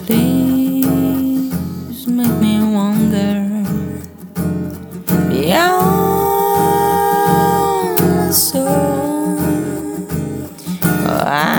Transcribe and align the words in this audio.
Please 0.07 2.07
make 2.09 2.37
me 2.45 2.55
wonder. 2.79 3.35
Yeah, 5.31 5.77
so. 8.31 8.65
I 11.29 11.56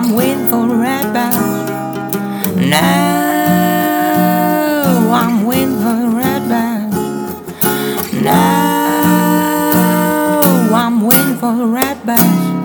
I'm 0.00 0.14
waiting 0.14 0.46
for 0.46 0.64
the 0.68 0.76
red 0.76 1.12
bus. 1.12 1.34
Now 2.54 3.90
I'm 5.12 5.44
waiting 5.44 5.74
for 5.74 5.96
the 6.02 6.08
red 6.16 6.48
bus. 6.48 6.94
Now 8.22 9.58
I'm 10.72 11.00
waiting 11.04 11.36
for 11.38 11.52
the 11.56 11.66
red 11.66 12.06
bus. 12.06 12.57